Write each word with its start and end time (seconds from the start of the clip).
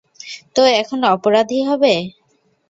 তো 0.55 0.61
এখন 0.81 0.99
অপরাধী 1.13 1.59
হবে? 1.69 1.93